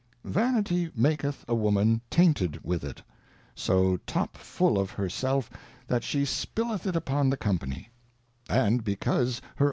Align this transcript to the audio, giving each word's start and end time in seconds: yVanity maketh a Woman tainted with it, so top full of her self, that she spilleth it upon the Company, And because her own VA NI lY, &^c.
yVanity 0.25 0.91
maketh 0.97 1.45
a 1.47 1.53
Woman 1.53 2.01
tainted 2.09 2.59
with 2.65 2.83
it, 2.83 3.03
so 3.53 3.97
top 4.07 4.35
full 4.35 4.79
of 4.79 4.89
her 4.89 5.07
self, 5.09 5.47
that 5.85 6.03
she 6.03 6.23
spilleth 6.25 6.87
it 6.87 6.95
upon 6.95 7.29
the 7.29 7.37
Company, 7.37 7.87
And 8.49 8.83
because 8.83 9.03
her 9.09 9.19
own 9.19 9.25
VA 9.27 9.29
NI 9.29 9.45
lY, 9.45 9.57
&^c. 9.57 9.59